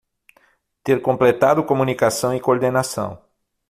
[0.83, 3.21] Ter completado comunicação e coordenação